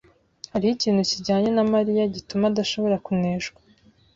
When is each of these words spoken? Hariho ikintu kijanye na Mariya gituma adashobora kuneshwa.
Hariho 0.53 0.73
ikintu 0.77 1.01
kijanye 1.11 1.49
na 1.53 1.63
Mariya 1.73 2.03
gituma 2.15 2.43
adashobora 2.47 2.95
kuneshwa. 3.05 3.59